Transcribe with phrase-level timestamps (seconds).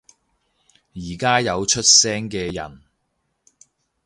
[0.95, 2.81] 而家有出聲嘅人